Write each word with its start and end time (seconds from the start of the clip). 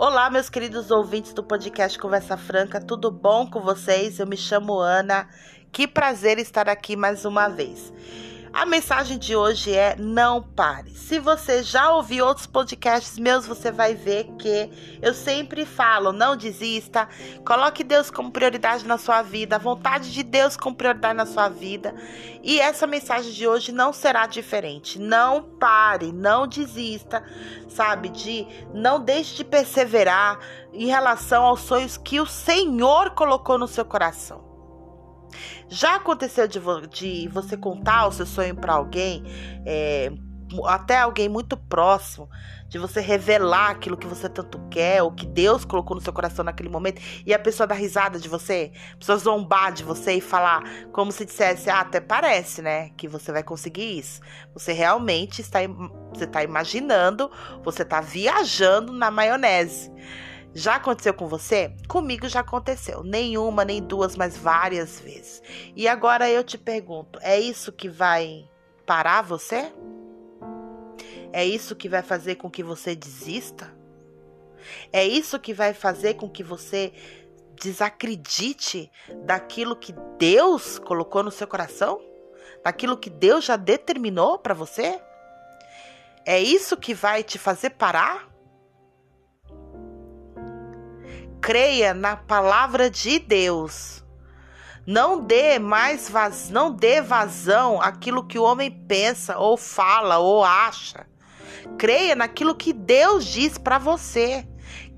Olá, 0.00 0.30
meus 0.30 0.48
queridos 0.48 0.92
ouvintes 0.92 1.32
do 1.32 1.42
podcast 1.42 1.98
Conversa 1.98 2.36
Franca, 2.36 2.80
tudo 2.80 3.10
bom 3.10 3.50
com 3.50 3.60
vocês? 3.60 4.20
Eu 4.20 4.28
me 4.28 4.36
chamo 4.36 4.78
Ana, 4.78 5.28
que 5.72 5.88
prazer 5.88 6.38
estar 6.38 6.68
aqui 6.68 6.94
mais 6.94 7.24
uma 7.24 7.48
vez. 7.48 7.92
A 8.52 8.64
mensagem 8.64 9.18
de 9.18 9.36
hoje 9.36 9.74
é 9.74 9.94
não 9.96 10.42
pare. 10.42 10.90
Se 10.90 11.18
você 11.18 11.62
já 11.62 11.92
ouviu 11.92 12.26
outros 12.26 12.46
podcasts 12.46 13.18
meus, 13.18 13.46
você 13.46 13.70
vai 13.70 13.94
ver 13.94 14.24
que 14.38 14.98
eu 15.02 15.12
sempre 15.12 15.66
falo, 15.66 16.12
não 16.12 16.34
desista, 16.34 17.08
coloque 17.44 17.84
Deus 17.84 18.10
como 18.10 18.30
prioridade 18.30 18.86
na 18.86 18.96
sua 18.96 19.20
vida, 19.20 19.56
a 19.56 19.58
vontade 19.58 20.12
de 20.12 20.22
Deus 20.22 20.56
como 20.56 20.74
prioridade 20.74 21.16
na 21.16 21.26
sua 21.26 21.48
vida. 21.48 21.94
E 22.42 22.58
essa 22.58 22.86
mensagem 22.86 23.32
de 23.32 23.46
hoje 23.46 23.70
não 23.70 23.92
será 23.92 24.26
diferente. 24.26 24.98
Não 24.98 25.42
pare, 25.42 26.10
não 26.10 26.46
desista, 26.46 27.22
sabe? 27.68 28.08
De 28.08 28.46
não 28.72 28.98
deixe 28.98 29.36
de 29.36 29.44
perseverar 29.44 30.38
em 30.72 30.86
relação 30.86 31.44
aos 31.44 31.60
sonhos 31.60 31.98
que 31.98 32.18
o 32.18 32.26
Senhor 32.26 33.10
colocou 33.10 33.58
no 33.58 33.68
seu 33.68 33.84
coração. 33.84 34.47
Já 35.68 35.96
aconteceu 35.96 36.48
de, 36.48 36.58
vo 36.58 36.86
de 36.86 37.28
você 37.28 37.56
contar 37.56 38.06
o 38.06 38.12
seu 38.12 38.24
sonho 38.24 38.54
para 38.54 38.72
alguém, 38.72 39.22
é, 39.66 40.10
até 40.66 40.98
alguém 40.98 41.28
muito 41.28 41.56
próximo, 41.56 42.28
de 42.68 42.78
você 42.78 43.00
revelar 43.00 43.70
aquilo 43.70 43.96
que 43.96 44.06
você 44.06 44.28
tanto 44.28 44.58
quer, 44.70 45.02
ou 45.02 45.12
que 45.12 45.26
Deus 45.26 45.64
colocou 45.64 45.94
no 45.94 46.00
seu 46.00 46.12
coração 46.12 46.44
naquele 46.44 46.68
momento, 46.70 47.02
e 47.24 47.34
a 47.34 47.38
pessoa 47.38 47.66
dar 47.66 47.74
risada 47.74 48.18
de 48.18 48.28
você, 48.28 48.72
a 48.94 48.96
pessoa 48.96 49.18
zombar 49.18 49.72
de 49.72 49.84
você 49.84 50.14
e 50.14 50.20
falar 50.20 50.62
como 50.92 51.12
se 51.12 51.24
dissesse, 51.24 51.68
ah, 51.68 51.80
até 51.80 52.00
parece, 52.00 52.62
né, 52.62 52.90
que 52.96 53.06
você 53.06 53.30
vai 53.30 53.42
conseguir 53.42 53.98
isso. 53.98 54.20
Você 54.54 54.72
realmente 54.72 55.42
está, 55.42 55.60
você 56.14 56.24
está 56.24 56.42
imaginando, 56.42 57.30
você 57.62 57.82
está 57.82 58.00
viajando 58.00 58.92
na 58.92 59.10
maionese. 59.10 59.92
Já 60.54 60.76
aconteceu 60.76 61.12
com 61.14 61.28
você? 61.28 61.74
Comigo 61.86 62.28
já 62.28 62.40
aconteceu. 62.40 63.02
Nenhuma, 63.02 63.64
nem 63.64 63.82
duas, 63.82 64.16
mas 64.16 64.36
várias 64.36 65.00
vezes. 65.00 65.42
E 65.76 65.86
agora 65.86 66.30
eu 66.30 66.42
te 66.42 66.56
pergunto: 66.56 67.18
é 67.22 67.38
isso 67.38 67.70
que 67.70 67.88
vai 67.88 68.48
parar 68.86 69.22
você? 69.22 69.72
É 71.32 71.44
isso 71.44 71.76
que 71.76 71.88
vai 71.88 72.02
fazer 72.02 72.36
com 72.36 72.50
que 72.50 72.62
você 72.62 72.96
desista? 72.96 73.76
É 74.92 75.06
isso 75.06 75.38
que 75.38 75.52
vai 75.52 75.74
fazer 75.74 76.14
com 76.14 76.28
que 76.28 76.42
você 76.42 76.92
desacredite 77.60 78.90
daquilo 79.24 79.76
que 79.76 79.94
Deus 80.18 80.78
colocou 80.78 81.22
no 81.22 81.30
seu 81.30 81.46
coração? 81.46 82.00
Daquilo 82.64 82.96
que 82.96 83.10
Deus 83.10 83.44
já 83.44 83.56
determinou 83.56 84.38
para 84.38 84.54
você? 84.54 85.00
É 86.24 86.40
isso 86.40 86.76
que 86.76 86.94
vai 86.94 87.22
te 87.22 87.38
fazer 87.38 87.70
parar? 87.70 88.28
Creia 91.40 91.94
na 91.94 92.16
palavra 92.16 92.90
de 92.90 93.18
Deus. 93.18 94.04
Não 94.86 95.20
dê 95.20 95.58
mais 95.58 96.08
vaz, 96.08 96.48
não 96.48 96.72
dê 96.72 97.02
vazão 97.02 97.80
àquilo 97.80 98.26
que 98.26 98.38
o 98.38 98.42
homem 98.42 98.70
pensa 98.70 99.36
ou 99.36 99.56
fala 99.56 100.18
ou 100.18 100.42
acha. 100.42 101.06
Creia 101.78 102.14
naquilo 102.16 102.54
que 102.54 102.72
Deus 102.72 103.26
diz 103.26 103.58
para 103.58 103.78
você. 103.78 104.48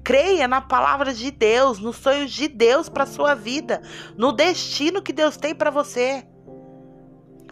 Creia 0.05 0.47
na 0.47 0.61
palavra 0.61 1.13
de 1.13 1.31
Deus, 1.31 1.79
nos 1.79 1.97
sonhos 1.97 2.31
de 2.31 2.49
Deus 2.49 2.89
para 2.89 3.05
sua 3.05 3.35
vida, 3.35 3.83
no 4.17 4.33
destino 4.33 5.03
que 5.03 5.13
Deus 5.13 5.37
tem 5.37 5.55
para 5.55 5.71
você. 5.71 6.25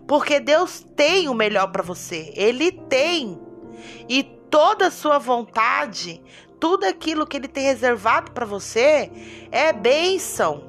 Porque 0.07 0.41
Deus 0.41 0.87
tem 0.97 1.29
o 1.29 1.35
melhor 1.35 1.71
para 1.73 1.83
você. 1.83 2.33
Ele 2.35 2.73
tem. 2.73 3.39
E 4.09 4.38
toda 4.51 4.87
a 4.87 4.91
sua 4.91 5.19
vontade, 5.19 6.23
tudo 6.59 6.85
aquilo 6.85 7.27
que 7.27 7.37
ele 7.37 7.49
tem 7.49 7.65
reservado 7.65 8.33
para 8.33 8.45
você 8.45 9.11
é 9.51 9.73
bênção. 9.73 10.65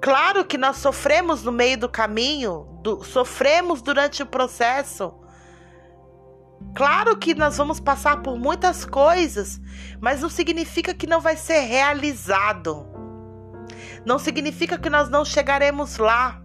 Claro 0.00 0.44
que 0.44 0.56
nós 0.56 0.76
sofremos 0.76 1.42
no 1.42 1.50
meio 1.50 1.76
do 1.76 1.88
caminho, 1.88 2.68
do, 2.82 3.02
sofremos 3.02 3.82
durante 3.82 4.22
o 4.22 4.26
processo. 4.26 5.12
Claro 6.74 7.16
que 7.16 7.34
nós 7.34 7.56
vamos 7.56 7.80
passar 7.80 8.22
por 8.22 8.38
muitas 8.38 8.84
coisas, 8.84 9.60
mas 10.00 10.20
não 10.20 10.28
significa 10.28 10.94
que 10.94 11.06
não 11.06 11.20
vai 11.20 11.36
ser 11.36 11.60
realizado. 11.60 12.86
Não 14.04 14.18
significa 14.18 14.78
que 14.78 14.88
nós 14.88 15.08
não 15.08 15.24
chegaremos 15.24 15.98
lá. 15.98 16.40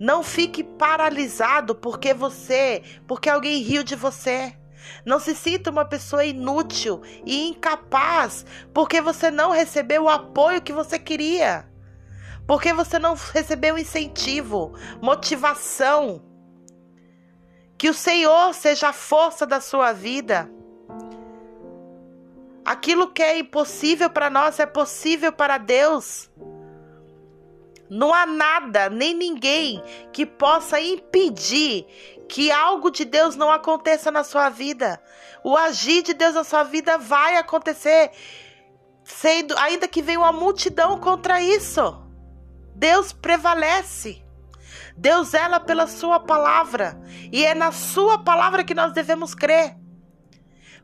Não 0.00 0.22
fique 0.22 0.64
paralisado 0.64 1.74
porque 1.74 2.14
você, 2.14 2.82
porque 3.06 3.28
alguém 3.28 3.62
riu 3.62 3.82
de 3.82 3.94
você. 3.94 4.56
Não 5.04 5.20
se 5.20 5.34
sinta 5.34 5.70
uma 5.70 5.84
pessoa 5.84 6.24
inútil 6.24 7.02
e 7.26 7.48
incapaz 7.48 8.46
porque 8.72 9.02
você 9.02 9.30
não 9.30 9.50
recebeu 9.50 10.04
o 10.04 10.08
apoio 10.08 10.62
que 10.62 10.72
você 10.72 10.98
queria. 10.98 11.68
Porque 12.46 12.72
você 12.72 12.98
não 12.98 13.14
recebeu 13.14 13.76
incentivo, 13.76 14.72
motivação. 15.02 16.24
Que 17.76 17.90
o 17.90 17.94
Senhor 17.94 18.54
seja 18.54 18.88
a 18.88 18.94
força 18.94 19.46
da 19.46 19.60
sua 19.60 19.92
vida. 19.92 20.50
Aquilo 22.64 23.12
que 23.12 23.22
é 23.22 23.38
impossível 23.38 24.08
para 24.08 24.30
nós 24.30 24.58
é 24.58 24.66
possível 24.66 25.30
para 25.30 25.58
Deus. 25.58 26.30
Não 27.90 28.14
há 28.14 28.24
nada, 28.24 28.88
nem 28.88 29.12
ninguém 29.12 29.82
que 30.12 30.24
possa 30.24 30.80
impedir 30.80 31.84
que 32.28 32.52
algo 32.52 32.88
de 32.88 33.04
Deus 33.04 33.34
não 33.34 33.50
aconteça 33.50 34.12
na 34.12 34.22
sua 34.22 34.48
vida. 34.48 35.02
O 35.42 35.56
agir 35.56 36.02
de 36.02 36.14
Deus 36.14 36.34
na 36.34 36.44
sua 36.44 36.62
vida 36.62 36.96
vai 36.96 37.36
acontecer, 37.36 38.12
sendo 39.02 39.58
ainda 39.58 39.88
que 39.88 40.00
venha 40.00 40.20
uma 40.20 40.32
multidão 40.32 41.00
contra 41.00 41.40
isso. 41.40 42.00
Deus 42.76 43.12
prevalece. 43.12 44.24
Deus 44.96 45.34
ela 45.34 45.58
pela 45.58 45.86
sua 45.86 46.20
palavra, 46.20 47.00
e 47.32 47.44
é 47.44 47.54
na 47.54 47.72
sua 47.72 48.18
palavra 48.18 48.62
que 48.62 48.74
nós 48.74 48.92
devemos 48.92 49.34
crer. 49.34 49.76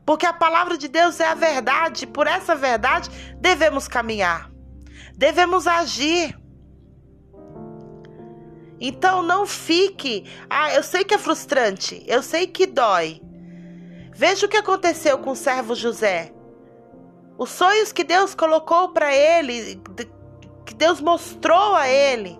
Porque 0.05 0.25
a 0.25 0.33
palavra 0.33 0.77
de 0.77 0.87
Deus 0.87 1.19
é 1.19 1.27
a 1.27 1.35
verdade, 1.35 2.07
por 2.07 2.27
essa 2.27 2.55
verdade 2.55 3.09
devemos 3.39 3.87
caminhar. 3.87 4.49
Devemos 5.15 5.67
agir. 5.67 6.37
Então 8.79 9.23
não 9.23 9.45
fique. 9.45 10.25
Ah, 10.49 10.73
eu 10.73 10.83
sei 10.83 11.03
que 11.03 11.13
é 11.13 11.17
frustrante, 11.17 12.03
eu 12.07 12.21
sei 12.21 12.47
que 12.47 12.65
dói. 12.65 13.21
Veja 14.13 14.45
o 14.45 14.49
que 14.49 14.57
aconteceu 14.57 15.17
com 15.19 15.31
o 15.31 15.35
servo 15.35 15.75
José. 15.75 16.33
Os 17.37 17.49
sonhos 17.51 17.91
que 17.91 18.03
Deus 18.03 18.33
colocou 18.33 18.89
para 18.89 19.13
ele, 19.13 19.79
que 20.65 20.73
Deus 20.73 20.99
mostrou 20.99 21.75
a 21.75 21.87
ele. 21.87 22.39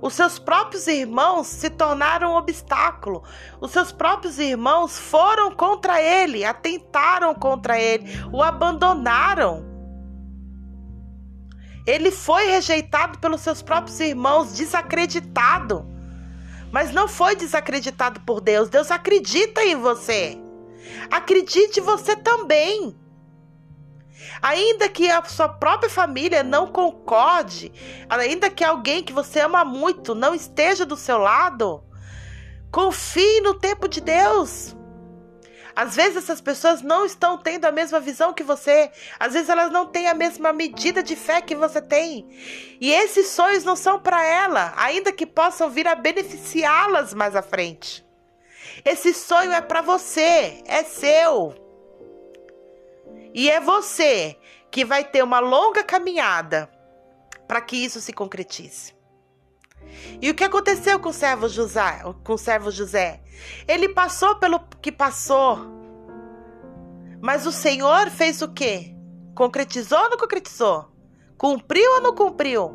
Os 0.00 0.14
seus 0.14 0.38
próprios 0.38 0.86
irmãos 0.86 1.48
se 1.48 1.70
tornaram 1.70 2.32
um 2.32 2.36
obstáculo. 2.36 3.22
Os 3.60 3.70
seus 3.70 3.90
próprios 3.90 4.38
irmãos 4.38 4.98
foram 4.98 5.50
contra 5.50 6.00
ele, 6.00 6.44
atentaram 6.44 7.34
contra 7.34 7.78
ele, 7.78 8.04
o 8.32 8.42
abandonaram. 8.42 9.67
Ele 11.88 12.10
foi 12.10 12.48
rejeitado 12.48 13.18
pelos 13.18 13.40
seus 13.40 13.62
próprios 13.62 13.98
irmãos, 13.98 14.52
desacreditado. 14.52 15.86
Mas 16.70 16.92
não 16.92 17.08
foi 17.08 17.34
desacreditado 17.34 18.20
por 18.20 18.42
Deus. 18.42 18.68
Deus 18.68 18.90
acredita 18.90 19.64
em 19.64 19.74
você. 19.74 20.38
Acredite 21.10 21.80
você 21.80 22.14
também. 22.14 22.94
Ainda 24.42 24.86
que 24.90 25.10
a 25.10 25.24
sua 25.24 25.48
própria 25.48 25.88
família 25.88 26.42
não 26.42 26.66
concorde, 26.66 27.72
ainda 28.06 28.50
que 28.50 28.62
alguém 28.62 29.02
que 29.02 29.12
você 29.14 29.40
ama 29.40 29.64
muito 29.64 30.14
não 30.14 30.34
esteja 30.34 30.84
do 30.84 30.94
seu 30.94 31.16
lado, 31.16 31.82
confie 32.70 33.40
no 33.40 33.54
tempo 33.54 33.88
de 33.88 34.02
Deus. 34.02 34.76
Às 35.78 35.94
vezes 35.94 36.16
essas 36.16 36.40
pessoas 36.40 36.82
não 36.82 37.06
estão 37.06 37.38
tendo 37.38 37.64
a 37.64 37.70
mesma 37.70 38.00
visão 38.00 38.34
que 38.34 38.42
você. 38.42 38.90
Às 39.16 39.34
vezes 39.34 39.48
elas 39.48 39.70
não 39.70 39.86
têm 39.86 40.08
a 40.08 40.12
mesma 40.12 40.52
medida 40.52 41.04
de 41.04 41.14
fé 41.14 41.40
que 41.40 41.54
você 41.54 41.80
tem. 41.80 42.28
E 42.80 42.90
esses 42.92 43.28
sonhos 43.28 43.62
não 43.62 43.76
são 43.76 44.00
para 44.00 44.20
ela, 44.20 44.74
ainda 44.76 45.12
que 45.12 45.24
possam 45.24 45.70
vir 45.70 45.86
a 45.86 45.94
beneficiá-las 45.94 47.14
mais 47.14 47.36
à 47.36 47.42
frente. 47.42 48.04
Esse 48.84 49.14
sonho 49.14 49.52
é 49.52 49.60
para 49.60 49.80
você, 49.80 50.64
é 50.66 50.82
seu. 50.82 51.54
E 53.32 53.48
é 53.48 53.60
você 53.60 54.36
que 54.72 54.84
vai 54.84 55.04
ter 55.04 55.22
uma 55.22 55.38
longa 55.38 55.84
caminhada 55.84 56.68
para 57.46 57.60
que 57.60 57.76
isso 57.76 58.00
se 58.00 58.12
concretize. 58.12 58.97
E 60.20 60.30
o 60.30 60.34
que 60.34 60.44
aconteceu 60.44 60.98
com 60.98 61.10
o 61.10 61.12
servo 61.12 61.48
José? 61.48 62.02
Com 62.24 62.34
o 62.34 62.38
servo 62.38 62.70
José? 62.70 63.20
Ele 63.66 63.88
passou 63.88 64.36
pelo 64.36 64.60
que 64.82 64.90
passou. 64.90 65.58
Mas 67.20 67.46
o 67.46 67.52
Senhor 67.52 68.10
fez 68.10 68.42
o 68.42 68.48
quê? 68.48 68.94
Concretizou 69.34 69.98
ou 69.98 70.10
não 70.10 70.18
concretizou? 70.18 70.88
Cumpriu 71.36 71.94
ou 71.94 72.00
não 72.00 72.14
cumpriu? 72.14 72.74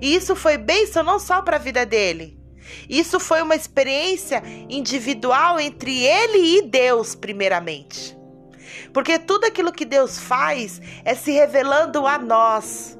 E 0.00 0.14
isso 0.14 0.34
foi 0.34 0.56
bênção 0.56 1.02
não 1.02 1.18
só 1.18 1.42
para 1.42 1.56
a 1.56 1.60
vida 1.60 1.84
dele, 1.84 2.38
Isso 2.88 3.18
foi 3.18 3.40
uma 3.40 3.54
experiência 3.56 4.42
individual 4.68 5.58
entre 5.58 6.04
ele 6.04 6.58
e 6.58 6.62
Deus, 6.62 7.14
primeiramente. 7.14 8.16
Porque 8.92 9.18
tudo 9.18 9.44
aquilo 9.44 9.72
que 9.72 9.84
Deus 9.84 10.18
faz 10.18 10.80
é 11.04 11.14
se 11.14 11.30
revelando 11.32 12.06
a 12.06 12.18
nós. 12.18 12.98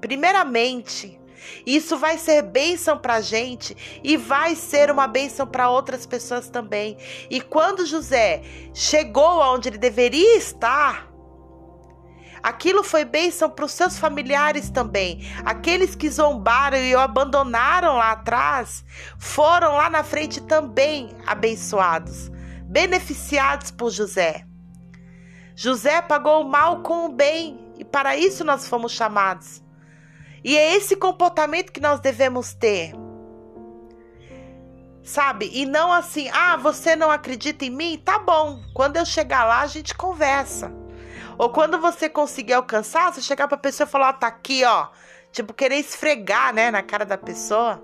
Primeiramente, 0.00 1.20
isso 1.66 1.96
vai 1.96 2.18
ser 2.18 2.42
bênção 2.42 2.98
para 2.98 3.14
a 3.14 3.20
gente 3.20 3.76
e 4.02 4.16
vai 4.16 4.54
ser 4.54 4.90
uma 4.90 5.06
bênção 5.06 5.46
para 5.46 5.70
outras 5.70 6.06
pessoas 6.06 6.48
também. 6.48 6.96
E 7.30 7.40
quando 7.40 7.86
José 7.86 8.42
chegou 8.74 9.42
aonde 9.42 9.68
ele 9.68 9.78
deveria 9.78 10.36
estar, 10.36 11.08
aquilo 12.42 12.82
foi 12.82 13.04
bênção 13.04 13.48
para 13.48 13.64
os 13.64 13.72
seus 13.72 13.98
familiares 13.98 14.70
também. 14.70 15.20
Aqueles 15.44 15.94
que 15.94 16.10
zombaram 16.10 16.78
e 16.78 16.94
o 16.94 16.98
abandonaram 16.98 17.96
lá 17.96 18.12
atrás 18.12 18.84
foram 19.18 19.76
lá 19.76 19.88
na 19.88 20.02
frente 20.02 20.40
também 20.42 21.10
abençoados, 21.26 22.30
beneficiados 22.64 23.70
por 23.70 23.90
José. 23.90 24.44
José 25.54 26.00
pagou 26.02 26.42
o 26.42 26.48
mal 26.48 26.82
com 26.82 27.06
o 27.06 27.12
bem 27.12 27.72
e 27.78 27.84
para 27.84 28.16
isso 28.16 28.42
nós 28.42 28.66
fomos 28.66 28.92
chamados. 28.92 29.61
E 30.44 30.56
é 30.56 30.74
esse 30.76 30.96
comportamento 30.96 31.70
que 31.70 31.80
nós 31.80 32.00
devemos 32.00 32.52
ter. 32.52 32.92
Sabe? 35.02 35.50
E 35.52 35.66
não 35.66 35.92
assim, 35.92 36.28
ah, 36.32 36.56
você 36.56 36.94
não 36.94 37.10
acredita 37.10 37.64
em 37.64 37.70
mim? 37.70 38.00
Tá 38.04 38.18
bom. 38.18 38.60
Quando 38.72 38.96
eu 38.96 39.04
chegar 39.04 39.44
lá, 39.44 39.60
a 39.60 39.66
gente 39.66 39.94
conversa. 39.94 40.72
Ou 41.38 41.50
quando 41.50 41.80
você 41.80 42.08
conseguir 42.08 42.52
alcançar, 42.52 43.12
você 43.12 43.20
chegar 43.20 43.48
pra 43.48 43.56
pessoa 43.56 43.86
e 43.86 43.90
falar, 43.90 44.10
ó, 44.10 44.12
tá 44.12 44.28
aqui, 44.28 44.64
ó. 44.64 44.88
Tipo, 45.32 45.52
querer 45.54 45.76
esfregar, 45.76 46.54
né, 46.54 46.70
na 46.70 46.82
cara 46.82 47.04
da 47.04 47.18
pessoa. 47.18 47.82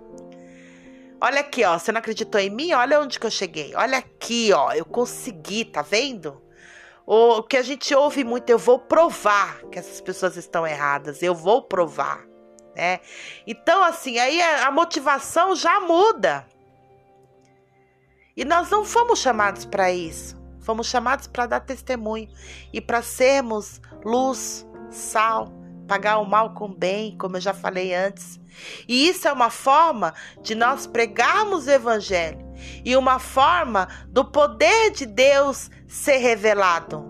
Olha 1.20 1.40
aqui, 1.40 1.64
ó. 1.64 1.78
Você 1.78 1.90
não 1.90 1.99
acreditou 1.99 2.40
em 2.40 2.50
mim? 2.50 2.72
Olha 2.72 3.00
onde 3.00 3.19
que 3.19 3.26
eu 3.26 3.31
cheguei. 3.31 3.75
Olha 3.75 3.99
aqui, 3.99 4.52
ó. 4.52 4.72
Eu 4.72 4.84
consegui, 4.84 5.64
tá 5.64 5.82
vendo? 5.82 6.40
O 7.04 7.43
que 7.43 7.56
a 7.56 7.62
gente 7.62 7.94
ouve 7.94 8.22
muito, 8.22 8.50
eu 8.50 8.58
vou 8.58 8.78
provar 8.78 9.62
que 9.72 9.78
essas 9.78 10.00
pessoas 10.00 10.37
estão 10.37 10.66
erradas. 10.66 11.22
Eu 11.22 11.34
vou 11.34 11.62
provar 11.62 12.27
né? 12.78 13.00
Então, 13.44 13.82
assim, 13.82 14.19
aí 14.19 14.40
a 14.40 14.70
motivação 14.70 15.56
já 15.56 15.80
muda. 15.80 16.46
E 18.36 18.44
nós 18.44 18.70
não 18.70 18.84
fomos 18.84 19.19
chamados 19.19 19.64
para 19.64 19.90
isso. 19.90 20.38
Fomos 20.60 20.86
chamados 20.86 21.26
para 21.26 21.46
dar 21.46 21.60
testemunho 21.60 22.28
e 22.72 22.80
para 22.80 23.02
sermos 23.02 23.80
luz, 24.04 24.64
sal, 24.90 25.52
pagar 25.88 26.19
o 26.19 26.25
mal 26.25 26.54
com 26.54 26.66
o 26.66 26.75
bem, 26.75 27.16
como 27.19 27.36
eu 27.36 27.40
já 27.40 27.52
falei 27.52 27.92
antes. 27.92 28.38
E 28.86 29.08
isso 29.08 29.26
é 29.26 29.32
uma 29.32 29.50
forma 29.50 30.14
de 30.42 30.54
nós 30.54 30.86
pregarmos 30.86 31.66
o 31.66 31.70
evangelho 31.70 32.38
e 32.84 32.96
uma 32.96 33.19
forma 33.19 33.88
do 34.08 34.25
poder 34.25 34.90
de 34.90 35.06
Deus 35.06 35.70
ser 35.86 36.19
revelado, 36.19 37.04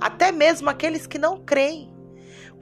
até 0.00 0.32
mesmo 0.32 0.70
aqueles 0.70 1.06
que 1.06 1.18
não 1.18 1.44
creem. 1.44 1.91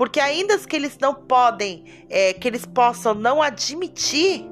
Porque 0.01 0.19
ainda 0.19 0.57
que 0.57 0.75
eles 0.75 0.97
não 0.99 1.13
podem, 1.15 1.85
é, 2.09 2.33
que 2.33 2.49
eles 2.49 2.65
possam 2.65 3.13
não 3.13 3.43
admitir, 3.43 4.51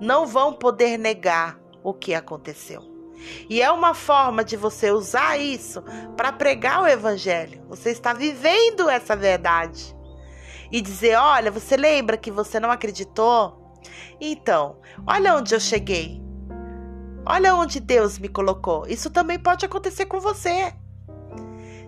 não 0.00 0.26
vão 0.26 0.54
poder 0.54 0.96
negar 0.96 1.60
o 1.84 1.92
que 1.92 2.14
aconteceu. 2.14 2.80
E 3.50 3.60
é 3.60 3.70
uma 3.70 3.92
forma 3.92 4.42
de 4.42 4.56
você 4.56 4.90
usar 4.90 5.36
isso 5.36 5.84
para 6.16 6.32
pregar 6.32 6.80
o 6.80 6.86
evangelho. 6.86 7.62
Você 7.68 7.90
está 7.90 8.14
vivendo 8.14 8.88
essa 8.88 9.14
verdade. 9.14 9.94
E 10.72 10.80
dizer: 10.80 11.16
olha, 11.16 11.50
você 11.50 11.76
lembra 11.76 12.16
que 12.16 12.30
você 12.30 12.58
não 12.58 12.70
acreditou? 12.70 13.76
Então, 14.18 14.78
olha 15.06 15.36
onde 15.36 15.54
eu 15.54 15.60
cheguei. 15.60 16.18
Olha 17.26 17.54
onde 17.54 17.78
Deus 17.78 18.18
me 18.18 18.30
colocou. 18.30 18.86
Isso 18.86 19.10
também 19.10 19.38
pode 19.38 19.66
acontecer 19.66 20.06
com 20.06 20.18
você. 20.18 20.72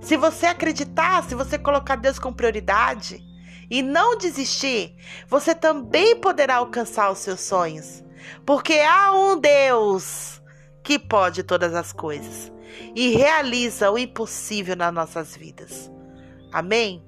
Se 0.01 0.17
você 0.17 0.47
acreditar, 0.47 1.23
se 1.25 1.35
você 1.35 1.59
colocar 1.59 1.97
Deus 1.97 2.19
como 2.19 2.35
prioridade 2.35 3.23
e 3.71 3.83
não 3.83 4.17
desistir, 4.17 4.97
você 5.29 5.55
também 5.55 6.17
poderá 6.17 6.57
alcançar 6.57 7.11
os 7.11 7.19
seus 7.19 7.41
sonhos. 7.41 8.03
Porque 8.45 8.75
há 8.75 9.13
um 9.13 9.39
Deus 9.39 10.43
que 10.83 10.99
pode 10.99 11.43
todas 11.43 11.75
as 11.75 11.93
coisas 11.93 12.51
e 12.95 13.11
realiza 13.11 13.91
o 13.91 13.99
impossível 13.99 14.75
nas 14.75 14.93
nossas 14.93 15.37
vidas. 15.37 15.91
Amém? 16.53 17.05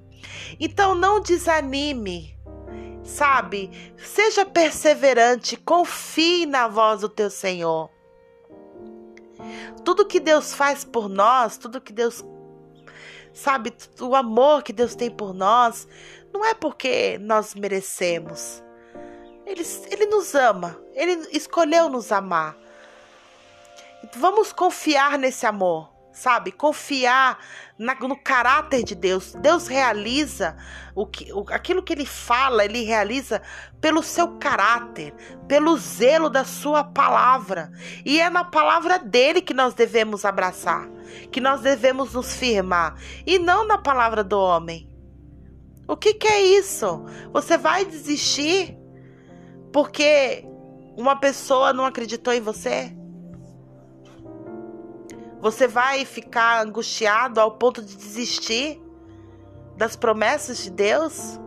Então 0.59 0.95
não 0.95 1.19
desanime, 1.19 2.37
sabe? 3.03 3.71
Seja 3.97 4.45
perseverante, 4.45 5.57
confie 5.57 6.45
na 6.45 6.67
voz 6.67 7.01
do 7.01 7.09
teu 7.09 7.29
Senhor. 7.29 7.89
Tudo 9.83 10.05
que 10.05 10.19
Deus 10.19 10.53
faz 10.53 10.85
por 10.85 11.09
nós, 11.09 11.57
tudo 11.57 11.81
que 11.81 11.91
Deus 11.91 12.23
sabe, 13.33 13.73
o 13.99 14.15
amor 14.15 14.63
que 14.63 14.73
Deus 14.73 14.95
tem 14.95 15.09
por 15.09 15.33
nós, 15.33 15.87
não 16.33 16.45
é 16.45 16.53
porque 16.53 17.17
nós 17.19 17.53
merecemos. 17.55 18.63
Ele, 19.45 19.63
ele 19.91 20.05
nos 20.05 20.33
ama, 20.35 20.79
ele 20.93 21.27
escolheu 21.31 21.89
nos 21.89 22.11
amar. 22.11 22.57
Vamos 24.15 24.53
confiar 24.53 25.17
nesse 25.17 25.45
amor 25.45 25.92
sabe? 26.13 26.51
Confiar 26.51 27.39
na, 27.77 27.95
no 27.95 28.15
caráter 28.15 28.83
de 28.83 28.95
Deus. 28.95 29.33
Deus 29.33 29.67
realiza 29.67 30.55
o 30.95 31.05
que, 31.05 31.33
o, 31.33 31.43
aquilo 31.49 31.81
que 31.81 31.91
Ele 31.91 32.05
fala, 32.05 32.63
Ele 32.63 32.83
realiza 32.83 33.41
pelo 33.81 34.03
seu 34.03 34.37
caráter, 34.37 35.13
pelo 35.47 35.75
zelo 35.75 36.29
da 36.29 36.45
Sua 36.45 36.83
palavra. 36.83 37.71
E 38.05 38.21
é 38.21 38.29
na 38.29 38.45
palavra 38.45 38.99
dele 38.99 39.41
que 39.41 39.53
nós 39.53 39.73
devemos 39.73 40.23
abraçar, 40.23 40.87
que 41.31 41.41
nós 41.41 41.61
devemos 41.61 42.13
nos 42.13 42.35
firmar, 42.35 42.95
e 43.25 43.39
não 43.39 43.65
na 43.65 43.77
palavra 43.77 44.23
do 44.23 44.39
homem. 44.39 44.87
O 45.87 45.97
que, 45.97 46.13
que 46.13 46.27
é 46.27 46.41
isso? 46.41 47.03
Você 47.33 47.57
vai 47.57 47.83
desistir 47.83 48.77
porque 49.73 50.45
uma 50.95 51.15
pessoa 51.15 51.73
não 51.73 51.85
acreditou 51.85 52.31
em 52.33 52.39
você? 52.39 52.95
Você 55.43 55.67
vai 55.67 56.05
ficar 56.05 56.65
angustiado 56.65 57.37
ao 57.41 57.51
ponto 57.51 57.81
de 57.81 57.97
desistir 57.97 58.81
das 59.75 59.93
promessas 59.93 60.59
de 60.59 60.69
Deus? 60.69 61.37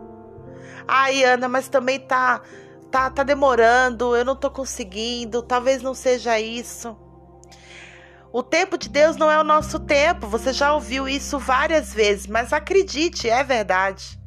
Ai, 0.87 1.23
Ana, 1.23 1.49
mas 1.49 1.67
também 1.67 1.99
tá 1.99 2.43
tá 2.91 3.09
tá 3.09 3.23
demorando, 3.23 4.15
eu 4.15 4.23
não 4.23 4.35
tô 4.35 4.51
conseguindo, 4.51 5.41
talvez 5.41 5.81
não 5.81 5.95
seja 5.95 6.39
isso. 6.39 6.95
O 8.31 8.43
tempo 8.43 8.77
de 8.77 8.87
Deus 8.87 9.17
não 9.17 9.31
é 9.31 9.39
o 9.39 9.43
nosso 9.43 9.79
tempo. 9.79 10.27
Você 10.27 10.53
já 10.53 10.75
ouviu 10.75 11.09
isso 11.09 11.39
várias 11.39 11.91
vezes, 11.91 12.27
mas 12.27 12.53
acredite, 12.53 13.27
é 13.27 13.43
verdade. 13.43 14.21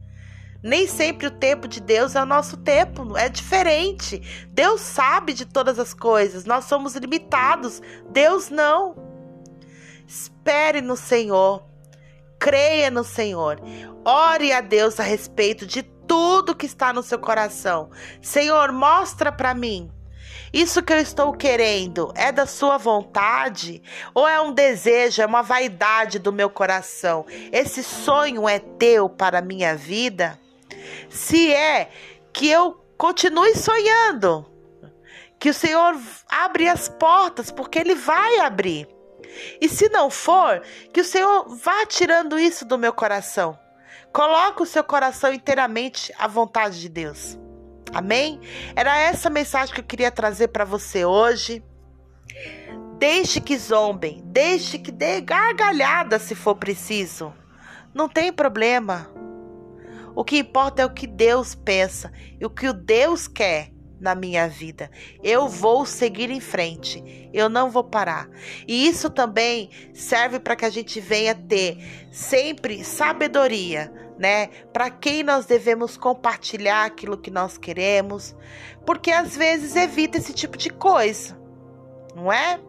Nem 0.64 0.88
sempre 0.88 1.28
o 1.28 1.30
tempo 1.30 1.68
de 1.68 1.80
Deus 1.80 2.16
é 2.16 2.22
o 2.22 2.26
nosso 2.26 2.56
tempo, 2.56 3.16
é 3.16 3.28
diferente. 3.28 4.48
Deus 4.48 4.80
sabe 4.80 5.32
de 5.32 5.46
todas 5.46 5.78
as 5.78 5.94
coisas, 5.94 6.44
nós 6.44 6.64
somos 6.64 6.96
limitados, 6.96 7.80
Deus 8.10 8.50
não. 8.50 9.09
Espere 10.10 10.80
no 10.80 10.96
Senhor. 10.96 11.62
Creia 12.36 12.90
no 12.90 13.04
Senhor. 13.04 13.60
Ore 14.04 14.52
a 14.52 14.60
Deus 14.60 14.98
a 14.98 15.04
respeito 15.04 15.64
de 15.64 15.84
tudo 15.84 16.56
que 16.56 16.66
está 16.66 16.92
no 16.92 17.00
seu 17.00 17.16
coração. 17.16 17.90
Senhor, 18.20 18.72
mostra 18.72 19.30
para 19.30 19.54
mim. 19.54 19.88
Isso 20.52 20.82
que 20.82 20.92
eu 20.92 20.98
estou 20.98 21.32
querendo 21.32 22.12
é 22.16 22.32
da 22.32 22.44
sua 22.44 22.76
vontade 22.76 23.80
ou 24.12 24.26
é 24.26 24.40
um 24.40 24.52
desejo, 24.52 25.22
é 25.22 25.26
uma 25.26 25.42
vaidade 25.42 26.18
do 26.18 26.32
meu 26.32 26.50
coração? 26.50 27.24
Esse 27.52 27.84
sonho 27.84 28.48
é 28.48 28.58
teu 28.58 29.08
para 29.08 29.38
a 29.38 29.42
minha 29.42 29.76
vida? 29.76 30.36
Se 31.08 31.52
é 31.52 31.88
que 32.32 32.48
eu 32.48 32.84
continue 32.98 33.54
sonhando, 33.54 34.44
que 35.38 35.50
o 35.50 35.54
Senhor 35.54 35.96
abre 36.28 36.68
as 36.68 36.88
portas, 36.88 37.52
porque 37.52 37.78
Ele 37.78 37.94
vai 37.94 38.40
abrir. 38.40 38.88
E 39.60 39.68
se 39.68 39.88
não 39.88 40.10
for, 40.10 40.62
que 40.92 41.00
o 41.00 41.04
Senhor 41.04 41.48
vá 41.56 41.86
tirando 41.86 42.38
isso 42.38 42.64
do 42.64 42.78
meu 42.78 42.92
coração. 42.92 43.58
Coloque 44.12 44.62
o 44.62 44.66
seu 44.66 44.82
coração 44.82 45.32
inteiramente 45.32 46.12
à 46.18 46.26
vontade 46.26 46.80
de 46.80 46.88
Deus. 46.88 47.38
Amém? 47.92 48.40
Era 48.74 48.98
essa 48.98 49.30
mensagem 49.30 49.74
que 49.74 49.80
eu 49.80 49.84
queria 49.84 50.10
trazer 50.10 50.48
para 50.48 50.64
você 50.64 51.04
hoje. 51.04 51.62
Deixe 52.98 53.40
que 53.40 53.56
zombem, 53.56 54.22
deixe 54.26 54.78
que 54.78 54.92
dê 54.92 55.20
gargalhada 55.20 56.18
se 56.18 56.34
for 56.34 56.54
preciso. 56.54 57.32
Não 57.94 58.08
tem 58.08 58.32
problema. 58.32 59.10
O 60.14 60.24
que 60.24 60.38
importa 60.38 60.82
é 60.82 60.86
o 60.86 60.92
que 60.92 61.06
Deus 61.06 61.54
pensa 61.54 62.12
e 62.38 62.44
o 62.44 62.50
que 62.50 62.68
o 62.68 62.72
Deus 62.72 63.26
quer 63.26 63.72
na 64.00 64.14
minha 64.14 64.48
vida. 64.48 64.90
Eu 65.22 65.48
vou 65.48 65.84
seguir 65.84 66.30
em 66.30 66.40
frente. 66.40 67.28
Eu 67.32 67.48
não 67.48 67.70
vou 67.70 67.84
parar. 67.84 68.28
E 68.66 68.86
isso 68.86 69.10
também 69.10 69.70
serve 69.92 70.40
para 70.40 70.56
que 70.56 70.64
a 70.64 70.70
gente 70.70 71.00
venha 71.00 71.34
ter 71.34 71.78
sempre 72.10 72.82
sabedoria 72.82 73.92
né? 74.20 74.48
Para 74.70 74.90
quem 74.90 75.22
nós 75.22 75.46
devemos 75.46 75.96
compartilhar 75.96 76.84
aquilo 76.84 77.16
que 77.16 77.30
nós 77.30 77.56
queremos, 77.56 78.36
porque 78.84 79.10
às 79.10 79.34
vezes 79.34 79.74
evita 79.74 80.18
esse 80.18 80.34
tipo 80.34 80.58
de 80.58 80.68
coisa. 80.68 81.39
Não 82.14 82.32
é? 82.32 82.60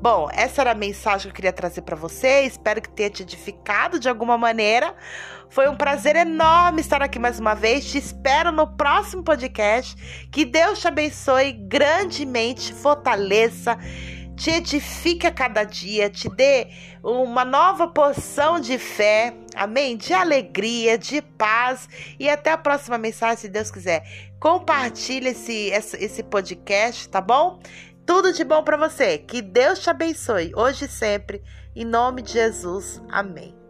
Bom, 0.00 0.28
essa 0.32 0.60
era 0.60 0.72
a 0.72 0.74
mensagem 0.74 1.22
que 1.22 1.28
eu 1.28 1.34
queria 1.34 1.52
trazer 1.52 1.82
para 1.82 1.96
você. 1.96 2.42
Espero 2.42 2.80
que 2.80 2.88
tenha 2.88 3.10
te 3.10 3.22
edificado 3.22 3.98
de 3.98 4.08
alguma 4.08 4.38
maneira. 4.38 4.94
Foi 5.48 5.68
um 5.68 5.76
prazer 5.76 6.16
enorme 6.16 6.80
estar 6.80 7.02
aqui 7.02 7.18
mais 7.18 7.38
uma 7.38 7.54
vez. 7.54 7.90
Te 7.90 7.98
espero 7.98 8.52
no 8.52 8.66
próximo 8.76 9.22
podcast. 9.22 9.96
Que 10.30 10.44
Deus 10.44 10.80
te 10.80 10.88
abençoe 10.88 11.52
grandemente, 11.52 12.72
fortaleça 12.72 13.78
te 14.36 14.50
edifique 14.50 15.26
a 15.26 15.32
cada 15.32 15.64
dia, 15.64 16.10
te 16.10 16.28
dê 16.28 16.68
uma 17.02 17.44
nova 17.44 17.86
porção 17.88 18.58
de 18.58 18.78
fé, 18.78 19.34
amém? 19.54 19.96
De 19.96 20.12
alegria, 20.12 20.98
de 20.98 21.22
paz. 21.22 21.88
E 22.18 22.28
até 22.28 22.50
a 22.50 22.58
próxima 22.58 22.98
mensagem, 22.98 23.36
se 23.36 23.48
Deus 23.48 23.70
quiser. 23.70 24.04
Compartilhe 24.40 25.28
esse, 25.28 25.70
esse 25.70 26.22
podcast, 26.22 27.08
tá 27.08 27.20
bom? 27.20 27.60
Tudo 28.06 28.32
de 28.32 28.44
bom 28.44 28.62
para 28.62 28.76
você. 28.76 29.18
Que 29.18 29.40
Deus 29.40 29.78
te 29.78 29.88
abençoe, 29.88 30.52
hoje 30.54 30.84
e 30.84 30.88
sempre. 30.88 31.42
Em 31.74 31.84
nome 31.84 32.22
de 32.22 32.32
Jesus. 32.32 33.02
Amém. 33.10 33.63